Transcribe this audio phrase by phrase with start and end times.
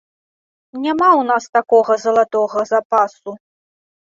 [0.85, 3.29] Няма ў нас такога залатога запасу.